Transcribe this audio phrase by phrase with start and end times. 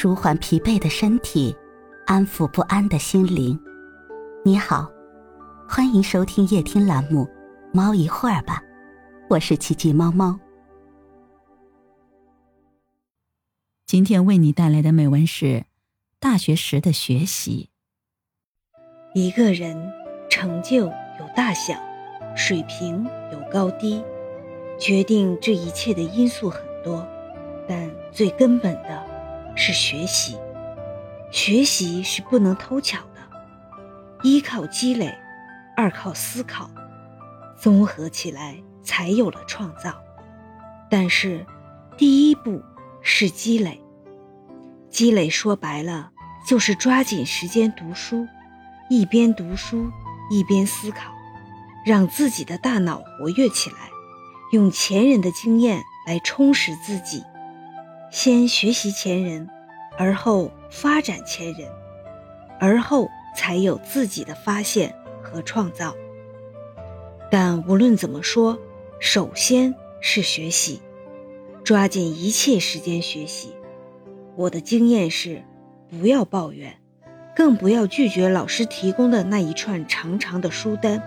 [0.00, 1.52] 舒缓疲惫的身体，
[2.06, 3.58] 安抚不安的心灵。
[4.44, 4.88] 你好，
[5.68, 7.24] 欢迎收听夜听栏目
[7.72, 8.62] 《猫一会儿吧》，
[9.28, 10.38] 我是奇迹猫猫。
[13.86, 15.64] 今天为你带来的美文是
[16.20, 17.70] 大学时的学习。
[19.14, 19.76] 一个人
[20.30, 21.74] 成就有大小，
[22.36, 24.00] 水平有高低，
[24.78, 27.04] 决定这一切的因素很多，
[27.68, 29.07] 但最根本的
[29.58, 30.38] 是学习。
[31.30, 33.20] 学习是不能偷巧的，
[34.22, 35.14] 一靠积累，
[35.76, 36.70] 二靠思考，
[37.54, 40.00] 综合起来才有了创造。
[40.88, 41.44] 但是，
[41.98, 42.62] 第一步
[43.02, 43.78] 是积累。
[44.88, 46.12] 积累说白了，
[46.46, 48.26] 就是抓紧时间读书。
[48.88, 49.90] 一边读书
[50.30, 51.12] 一边思考，
[51.84, 53.90] 让自己的大脑活跃起来，
[54.52, 57.22] 用前人的经验来充实自己。
[58.10, 59.48] 先学习前人，
[59.96, 61.68] 而后发展前人，
[62.58, 65.94] 而后才有自己的发现和创造。
[67.30, 68.58] 但无论怎么说，
[68.98, 70.80] 首先是学习，
[71.62, 73.54] 抓紧一切时间学习。
[74.36, 75.42] 我的经验是，
[75.90, 76.74] 不要抱怨。
[77.36, 81.00] 更不要拒绝老师提供的那一串长长的书单，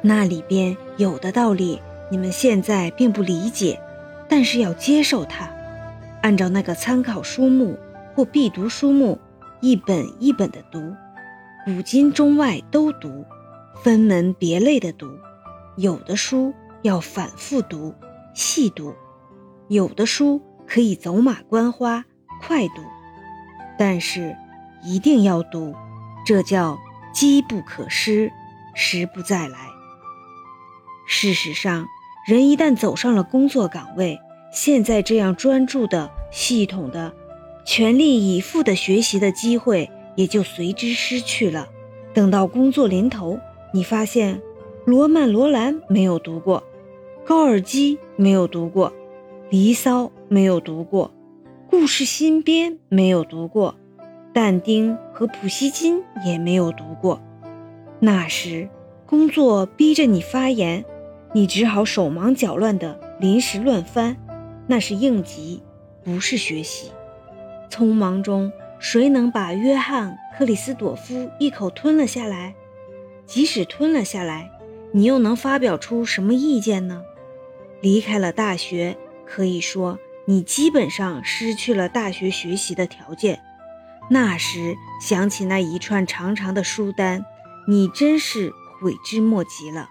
[0.00, 3.78] 那里边有的道理你们现在并不理解，
[4.30, 5.50] 但是要接受它，
[6.22, 7.78] 按照那个参考书目
[8.14, 9.18] 或必读书目，
[9.60, 10.94] 一本一本的读，
[11.64, 13.24] 古今中外都读，
[13.82, 15.08] 分门别类的读。
[15.76, 17.94] 有的书要反复读、
[18.34, 18.94] 细读，
[19.68, 22.04] 有的书可以走马观花、
[22.40, 22.82] 快读，
[23.78, 24.36] 但是。
[24.82, 25.74] 一定要读，
[26.24, 26.78] 这叫
[27.12, 28.32] 机不可失，
[28.74, 29.58] 时不再来。
[31.06, 31.84] 事实上，
[32.26, 34.18] 人一旦走上了工作岗位，
[34.50, 37.12] 现在这样专注的、系统的、
[37.64, 41.68] 全力以赴的学习的机会也就随之失去了。
[42.12, 43.38] 等到工作临头，
[43.72, 44.42] 你发现
[44.84, 46.64] 罗曼·罗兰没有读过，
[47.24, 48.92] 高尔基没有读过，
[49.48, 51.12] 离骚没有读过，
[51.68, 53.76] 故事新编没有读过。
[54.32, 57.20] 但丁和普希金也没有读过，
[57.98, 58.68] 那时
[59.04, 60.84] 工作逼着你发言，
[61.32, 64.16] 你只好手忙脚乱的临时乱翻，
[64.70, 65.60] 那是应急，
[66.04, 66.92] 不是学习。
[67.68, 72.54] 匆忙中，谁能把约翰·克里斯朵夫一口吞了下来？
[73.26, 74.48] 即使吞了下来，
[74.92, 77.02] 你又能发表出什么意见呢？
[77.80, 83.40] 离开了大学，可以说你基本上失去了大学学习的条件。
[84.08, 87.24] 那时想起那一串长长的书单，
[87.66, 89.88] 你真是悔之莫及了。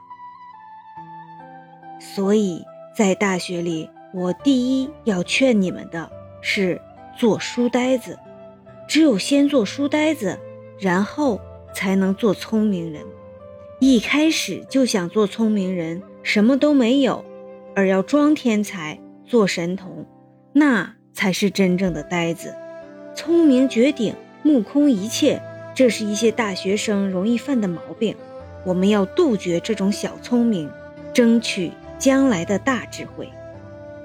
[2.00, 2.64] 所以
[2.96, 6.10] 在大学里，我第一要劝你们的
[6.42, 6.82] 是
[7.18, 8.18] 做书呆子。
[8.88, 10.40] 只有先做书呆子，
[10.80, 11.40] 然后
[11.76, 13.04] 才能做聪明人。
[13.80, 17.24] 一开始就想做聪明人，什么都没有，
[17.76, 20.08] 而要装天才、做神童，
[20.54, 22.56] 那才是真正的呆子。
[23.16, 25.40] 聪明绝顶，目空一切，
[25.76, 28.16] 这是一些大学生容易犯的毛病。
[28.66, 30.68] 我们要杜绝这种小聪明，
[31.14, 33.30] 争取将来的大智慧。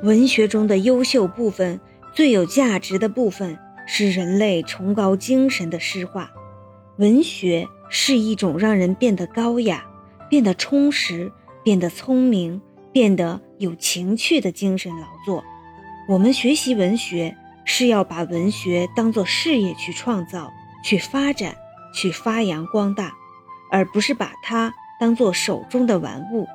[0.05, 1.81] 文学中的优秀部分，
[2.13, 6.31] 最有价值的部分，是人类崇高精神的诗化。
[6.99, 9.87] 文学是一种让人变得高雅、
[10.29, 11.33] 变得充实、
[11.63, 12.61] 变得聪明、
[12.93, 15.43] 变得有情趣的精神劳作。
[16.07, 17.37] 我们学习文学。
[17.67, 20.53] 是要把文学当作事业去创造、
[20.85, 21.57] 去发展、
[21.95, 23.15] 去发扬光大，
[23.71, 26.47] 而不是把它当作手中的玩物。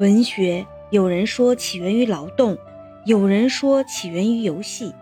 [0.00, 2.56] 文学有人说起源于劳动，
[3.04, 4.92] 有人说起源于游戏。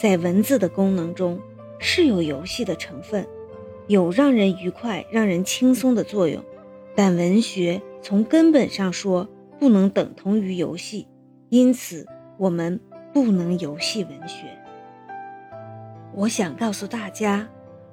[0.00, 1.38] 在文字的功能中
[1.78, 3.28] 是有游戏的成分，
[3.86, 6.42] 有让人愉快、让人轻松的作用，
[6.94, 11.06] 但文学从根本上说不能等同于游戏，
[11.50, 12.06] 因此
[12.38, 12.80] 我们。
[13.12, 14.46] 不能游戏文学。
[16.14, 17.48] 我想告诉大家，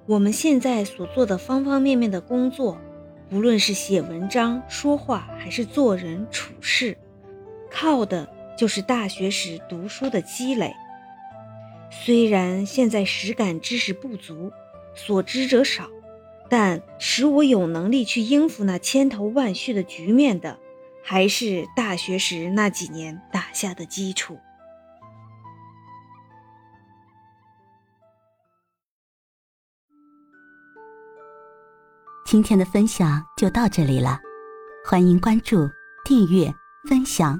[0.05, 2.77] 我们现在所做的方方面面的工作，
[3.29, 6.97] 不论是写文章、说话，还是做人处事，
[7.73, 10.73] 靠的就是大学时读书的积累。
[11.89, 14.51] 虽然现在实感知识不足，
[14.95, 15.89] 所知者少，
[16.49, 20.59] 但使我有能力去应付那千头万绪的局面的，
[21.03, 24.37] 还是大学时那几年打下的基础。
[32.25, 34.19] 今天的分享就到这里了，
[34.83, 35.69] 欢迎关注、
[36.03, 36.51] 订阅、
[36.89, 37.39] 分享、